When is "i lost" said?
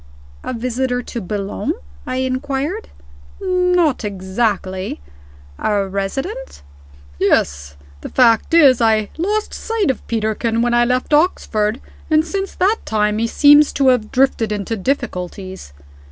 8.81-9.53